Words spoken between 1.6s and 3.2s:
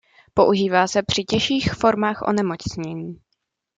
formách onemocnění.